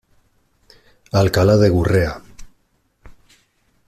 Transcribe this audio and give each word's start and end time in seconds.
Alcalá 1.21 1.57
de 1.59 1.69
Gurrea. 1.69 2.13